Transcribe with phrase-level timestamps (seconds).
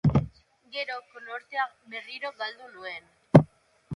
[0.77, 3.47] Gero konortea berriro galdu nuen.